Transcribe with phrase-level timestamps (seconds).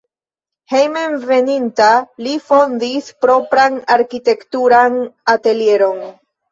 [0.71, 1.91] Hejmenveninta
[2.29, 5.01] li fondis propran arkitekturan
[5.39, 6.07] atelieron.